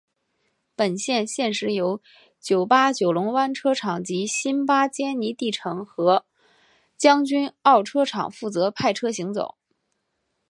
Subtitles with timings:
[0.75, 2.01] 本线现时由
[2.39, 6.25] 九巴九龙湾车厂及新巴坚尼地城和
[6.97, 9.55] 将军澳车厂负责派车行走。